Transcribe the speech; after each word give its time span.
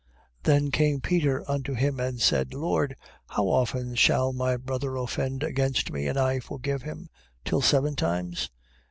Then 0.45 0.71
came 0.71 0.99
Peter 0.99 1.43
unto 1.47 1.75
him 1.75 1.99
and 1.99 2.19
said: 2.19 2.55
Lord, 2.55 2.95
how 3.27 3.47
often 3.47 3.93
shall 3.93 4.33
my 4.33 4.57
brother 4.57 4.95
offend 4.95 5.43
against 5.43 5.91
me, 5.91 6.07
and 6.07 6.17
I 6.17 6.39
forgive 6.39 6.81
him? 6.81 7.07
till 7.45 7.61
seven 7.61 7.95
times? 7.95 8.49